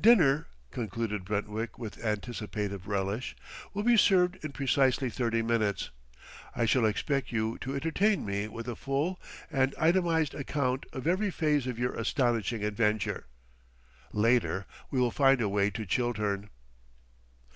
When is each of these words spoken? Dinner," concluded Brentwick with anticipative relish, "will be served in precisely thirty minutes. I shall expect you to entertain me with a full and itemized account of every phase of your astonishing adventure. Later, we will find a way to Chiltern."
Dinner," 0.00 0.46
concluded 0.70 1.24
Brentwick 1.24 1.76
with 1.76 1.96
anticipative 1.98 2.86
relish, 2.86 3.34
"will 3.74 3.82
be 3.82 3.96
served 3.96 4.36
in 4.44 4.52
precisely 4.52 5.10
thirty 5.10 5.42
minutes. 5.42 5.90
I 6.54 6.66
shall 6.66 6.86
expect 6.86 7.32
you 7.32 7.58
to 7.62 7.74
entertain 7.74 8.24
me 8.24 8.46
with 8.46 8.68
a 8.68 8.76
full 8.76 9.18
and 9.50 9.74
itemized 9.76 10.36
account 10.36 10.86
of 10.92 11.08
every 11.08 11.32
phase 11.32 11.66
of 11.66 11.80
your 11.80 11.94
astonishing 11.94 12.62
adventure. 12.62 13.26
Later, 14.12 14.66
we 14.92 15.00
will 15.00 15.10
find 15.10 15.40
a 15.40 15.48
way 15.48 15.70
to 15.70 15.84
Chiltern." 15.84 16.48